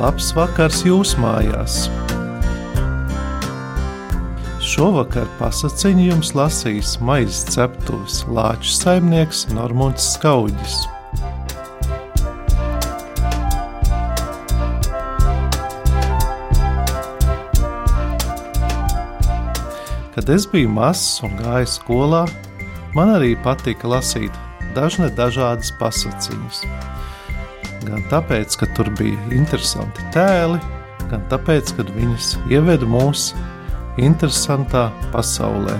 [0.00, 1.74] labs vakars jūsu mājās!
[4.64, 10.78] Šovakar pasakiņu jums lasīs maizes ceptuves Lāča saimnieks Normons Skaudis.
[20.14, 22.22] Kad es biju mazs un gāju skolā,
[22.96, 24.32] man arī patika lasīt
[24.76, 26.64] dažne dažādas pasakiņas.
[27.86, 30.60] Gan tāpēc, ka tur bija interesanti tēli,
[31.10, 33.38] gan tāpēc, ka viņas ieveda mūsu
[34.00, 35.78] interesantā pasaulē.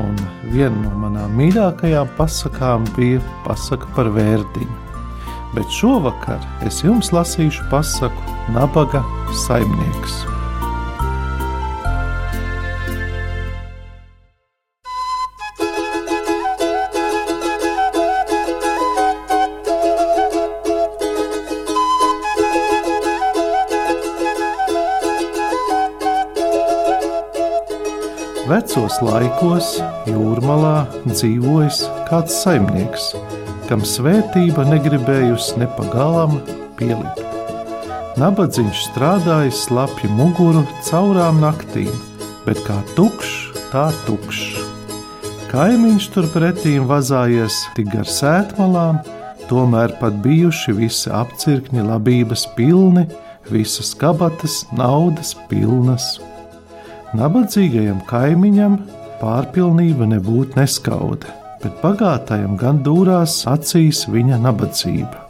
[0.00, 0.14] Un
[0.50, 4.78] viena no manām mīļākajām pasakām bija pasaka par vērtiņu.
[5.54, 9.04] Bet šovakar es jums lasīšu pasaku Nabaga
[9.46, 10.33] saimnieks.
[28.44, 29.70] Vecos laikos
[30.04, 31.78] jūrmalā dzīvojis
[32.10, 33.06] kāds saimnieks,
[33.70, 36.34] kam svētība negribējusi ne pagalam
[36.76, 37.22] pielikt.
[38.20, 41.88] Nabadzīgs strādājis slapju muguru caurām naktīm,
[42.44, 44.60] bet kā tukšs, tā tukšs.
[45.48, 49.00] Kaimiņš turpretī vazājies tik gar sētmalām,
[49.48, 53.08] tomēr pat bijuši visi apcirkņi labības pilni,
[53.48, 56.18] visas kabatas naudas pilnas.
[57.14, 58.72] Nabadzīgajam kaimiņam
[59.20, 61.30] pārpilnība nebūtu neskauda,
[61.62, 65.22] bet bagātajam gan dūrās acīs viņa nabadzība.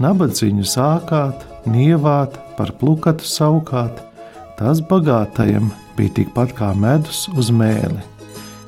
[0.00, 4.00] Nabadzīņu sākāt, nievāt, par plukatu saukāt,
[4.56, 5.68] tas bagātajam
[5.98, 8.00] bija tikpat kā medus uz mēli.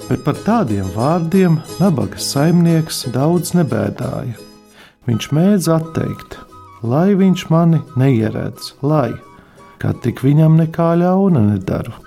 [0.05, 4.37] Bet par tādiem vārdiem nabaga saimnieks daudz nebēdāja.
[5.09, 6.37] Viņš mēdz atteikt,
[6.85, 9.15] lai viņš mani neieredz, lai,
[9.81, 12.04] kad tik viņam nekā ļauna nedaru.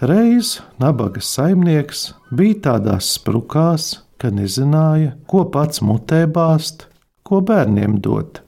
[0.00, 6.84] Reiz nabaga saimnieks bija tādās sprukās, ka nezināja, ko pats mutē bāzt,
[7.24, 8.42] ko bērniem dot.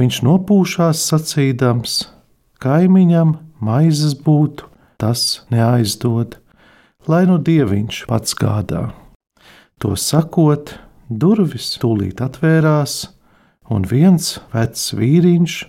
[0.00, 1.98] Viņš nopūšās sacīdams,
[2.64, 6.38] kaimiņam maizes būtu, tas neaizdod,
[7.12, 8.86] lai nu dieviņš pats gādā.
[9.84, 10.78] To sakot,
[11.12, 13.04] durvis tūlīt atvērās,
[13.68, 15.60] un viens vecs vīriņš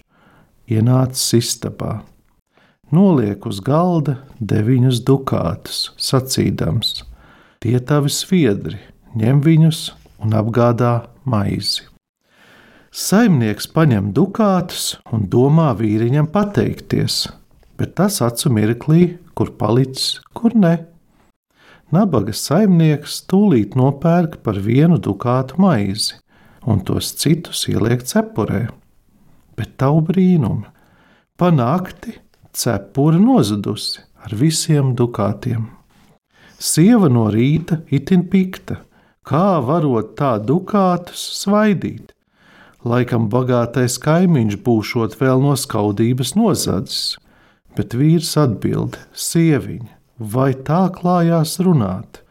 [0.72, 1.94] ienāca istabā
[2.94, 7.02] noliek uz galda deviņus dukātus, sacīdams:
[7.64, 8.78] Tie tavi sviedri,
[9.18, 9.82] ņem viņus
[10.24, 10.94] un apgādā
[11.26, 11.88] maizi.
[12.94, 17.24] Saimnieks paņem dukātus un domā vīriņam pateikties,
[17.80, 20.76] bet tas acu mirklī, kur palicis, kur ne.
[21.94, 26.20] Nabaga saimnieks tūlīt nopērk par vienu dukātu maizi
[26.70, 28.68] un tos citus ieliek cepurē.
[29.58, 30.70] Bet tavu brīnumu,
[31.38, 32.16] pa nakti
[32.54, 35.68] cepura nozudusi ar visiem dukātiem.
[36.64, 38.80] Sieva no rīta itin pikta,
[39.28, 42.14] kā varot tā dukātus svaidīt.
[42.84, 47.16] Laikam bagātais kaimiņš būšot vēl no skaudības nozadzis,
[47.76, 52.22] bet vīrs atbild: Sieviņa, vai tā klājās runāt?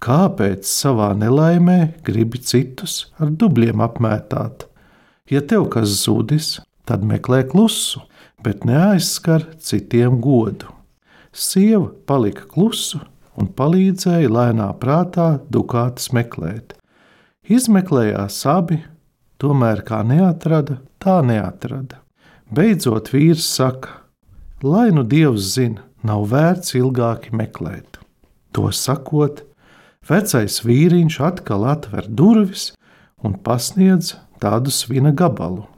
[0.00, 4.66] Kāpēc savā nelaimē gribi citus ar dubļiem apmētāt?
[5.30, 6.58] Ja tev kas zudis,
[6.88, 8.00] tad meklē klusu,
[8.44, 10.70] bet neaizskar citiem godu.
[11.32, 13.04] Sieva palika klusa
[13.38, 16.74] un palīdzēja lēnā prātā dukātas meklēt.
[17.50, 18.80] Izmeklējās abi,
[19.40, 22.00] tomēr kā neatrada, tā neatrada.
[22.50, 24.00] Beidzot, vīrs saka,
[24.62, 28.00] lai nu dievs zina, nav vērts ilgāk meklēt.
[28.56, 29.44] To sakot,
[30.08, 32.72] vecais vīriņš atkal atver durvis
[33.22, 35.69] un pasniedz tādu svina gabalu.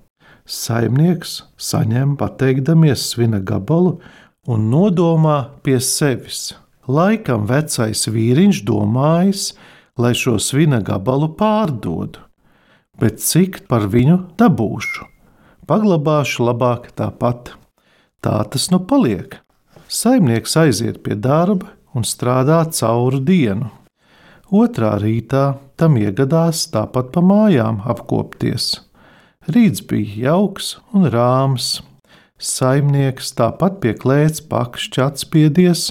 [0.42, 4.00] Saimnieks saņem pateikdamies svina gabalu
[4.50, 6.56] un nodomā pie sevis.
[6.90, 9.52] Laikam vecais vīriņš domājis,
[9.94, 12.25] lai šo svina gabalu pārdodu,
[12.99, 15.06] bet cik par viņu dabūšu?
[15.70, 17.55] Paglabāšu labāk tāpat.
[18.22, 19.38] Tā tas nu paliek.
[19.87, 23.70] Saimnieks aiziet pie darba un strādā cauru dienu.
[24.50, 28.75] Otrā rītā tam iegadās tāpat pa mājām apkopties.
[29.50, 31.81] Rīts bija jauks un rāms.
[32.39, 35.83] Saimnieks tāpat pie klēts pakšķi atspiedies,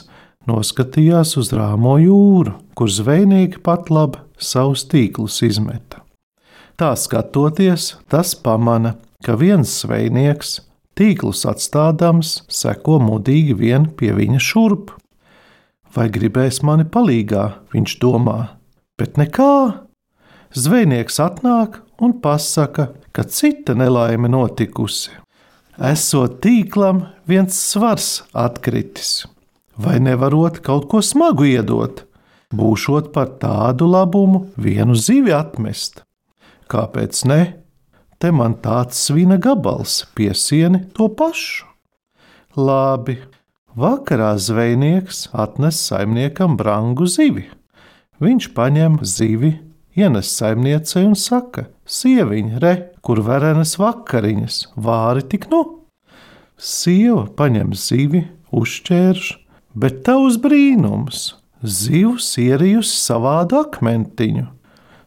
[0.48, 6.00] noskatījās uz rāmo jūru, kur zvejnieki pat labi savus tīklus izmeta.
[6.80, 10.62] Tā skatoties, tas pamana, ka viens zvejnieks
[10.96, 14.96] tīklus atstādams seko mudīgi vien pie viņa šurp.
[15.92, 17.46] Vai gribēs mani palīgā,
[17.76, 18.56] viņš domā,
[18.96, 19.84] bet nekā.
[20.56, 25.12] Zvejnieks atnāk un pasaka, ka cita nelaime notikusi.
[25.82, 29.26] Esot tīklam viens svars atkritis,
[29.78, 32.04] vai nevarot kaut ko smagu iedot,
[32.54, 36.04] būšot par tādu labumu vienu zivi atmest.
[36.72, 37.42] Kāpēc ne?
[38.22, 41.66] Te man tāds svina gabals, piesieni to pašu.
[42.56, 43.16] Labi,
[43.80, 47.48] vakarā zvejnieks atnes saimniekam brangu zivi.
[48.22, 49.56] Viņš paņem zivi,
[49.98, 52.74] ienes saimniecei un saka: Sieviņa, re,
[53.04, 55.62] kur verenas vakariņas, vāri tik nu.
[56.62, 59.30] Sieva paņem zivi, uzķērš,
[59.76, 61.32] bet tavs brīnums,
[61.64, 64.48] zivs ierijusi savādu akmentiņu.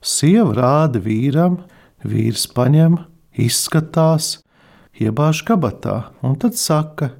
[0.04, 1.60] Sieva rāda vīram,
[2.04, 2.98] vīrs paņem,
[3.40, 4.40] izskatās,
[5.00, 7.14] iebāž kabatā un tad saka,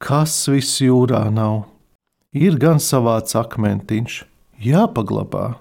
[0.00, 1.66] kas viss jūrā nav.
[2.32, 4.22] Ir gan savāds akmentiņš,
[4.62, 5.58] jāpaglabā.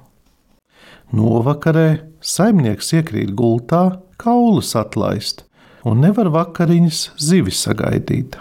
[1.09, 5.41] Novakarē saimnieks iekrīt gultā, kaulus atlaist,
[5.81, 8.37] un nevar vakariņas zivi sagaidīt.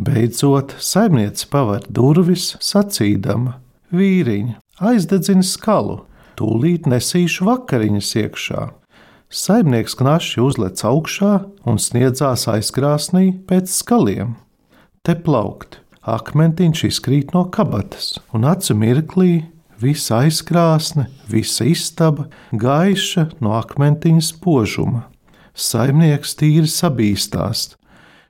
[0.00, 3.58] Beidzot, saimniece paver durvis, sacīdama:
[3.92, 5.98] Vīriņ, aizdedzini skalu,
[6.40, 8.64] tūlīt nesīšu vakariņas iekšā.
[9.32, 11.34] Saimnieks knaši uzlec augšā
[11.68, 14.34] un sniedzās aizkrāsnī pēc skaliem.
[15.04, 19.32] Te plaukt, akmentiņš izkrīt no kabatas, un acu mirklī
[19.82, 25.06] visa aizkrāsne, visa istaba gaiša no akmentiņa spožuma.
[25.52, 27.72] Saimnieks tīri sabīstās.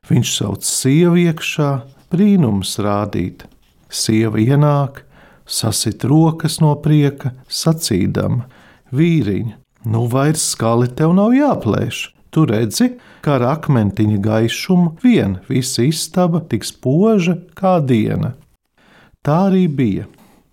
[0.08, 1.70] Viņš sauc sievu iekšā,
[2.10, 3.44] brīnums rādīt.
[3.92, 5.04] Sieva ienāk,
[5.46, 8.48] sasit rokas no prieka, sacīdama:
[8.90, 9.52] Vīriņ,
[9.92, 12.08] nu vairs skali tev nav jāplēš.
[12.32, 12.88] Tu redzi,
[13.20, 18.32] kā ar akmentiņa gaišumu vien visa istaba tik spoža kā diena.
[19.22, 20.08] Tā arī bija.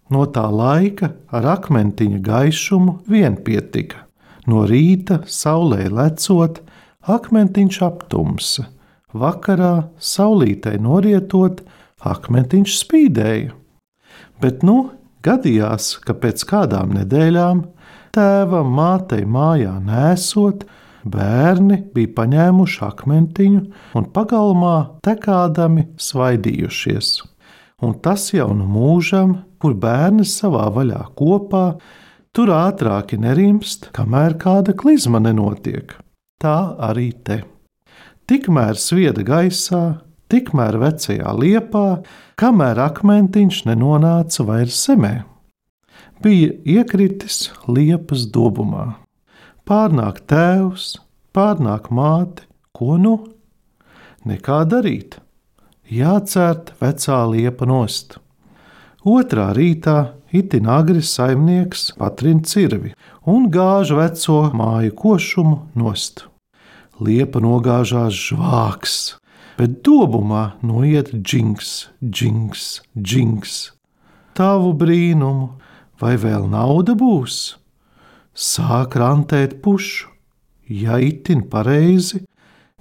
[0.09, 4.07] No tā laika ar akmentiņa gaišumu vien pietika.
[4.49, 6.63] No rīta saulē lecot,
[7.05, 8.65] akmentiņš aptumsa,
[9.13, 11.61] vakarā saulītei norietot,
[12.01, 13.53] akmentiņš spīdēja.
[14.41, 14.89] Bet nu
[15.25, 17.63] gadījās, ka pēc kādām nedēļām
[18.15, 20.65] tēvam, mātei mājā nesot,
[21.05, 23.65] bērni bija paņēmuši akmentiņu
[23.99, 27.28] un pagalmā tekādami svaidījušies.
[27.85, 31.65] Un tas jau nu mūžam kur bērni savā vaļā kopā,
[32.35, 35.95] tur ātrāk nerimst, kamēr kāda klizma nenotiek.
[36.39, 36.57] Tā
[36.89, 37.41] arī te.
[38.29, 39.99] Tikmēr svieda gaisā,
[40.31, 41.87] tikmēr vecajā liepā,
[42.39, 45.15] kamēr akmentiņš nenonāca vairs zemē.
[46.23, 48.93] Bija iekritis liepas dobumā.
[49.67, 50.93] Pārnāk tēvs,
[51.35, 53.15] pārnāk māte, ko nu?
[54.27, 55.19] Nekā darīt.
[55.89, 58.19] Jācērt vecā liepa nost.
[59.01, 62.91] Otrā rītā itin agri saimnieks patrina cirvi
[63.25, 66.27] un gāž veco māju košumu nost.
[67.01, 68.99] Liepa nogāžās žvāks,
[69.57, 73.57] bet dobumā noiet džings, džings, džings.
[74.37, 75.55] Tavu brīnumu,
[75.97, 77.57] vai vēl nauda būs?
[78.37, 80.13] Sāk rantēt pušu,
[80.69, 82.27] ja itin pareizi,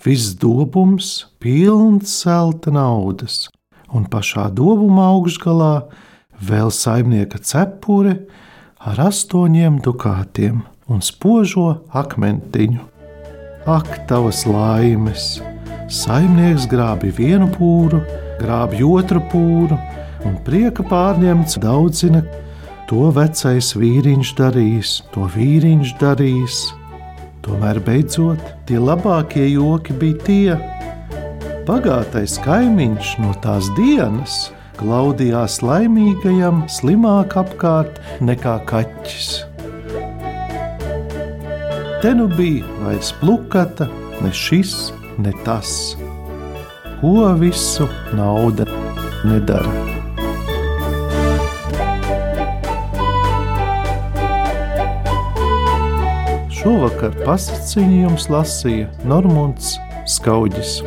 [0.04, 3.48] viss dobums pilns zelta naudas,
[3.90, 5.74] un pašā dobuma augšgalā
[6.38, 8.14] vēl saimnieka cepure
[8.78, 12.84] ar astoņiem dukātiem un spožo akmentiņu.
[13.68, 15.38] Ak, tavas laimes!
[15.88, 18.02] Saimnieks grābi vienu pūru,
[18.40, 19.76] grābi otru pūru,
[20.28, 22.22] un prieka pārņemts daudzina,
[22.88, 26.58] to vecais vīriņš darīs, to vīriņš darīs.
[27.46, 30.56] Tomēr beidzot tie labākie joki bija tie,
[31.68, 39.30] bagātais kaimiņš no tās dienas glaudījās laimīgajam slimāk apkārt nekā kaķis.
[42.02, 43.88] Te nu bija vairs plakata,
[44.22, 44.76] ne šis,
[45.18, 45.74] ne tas.
[47.00, 48.66] Ko visu nauda
[49.26, 49.97] nedara?
[56.58, 59.76] Šovakar pasakāņu jums lasīja Normons
[60.10, 60.80] Skaudis.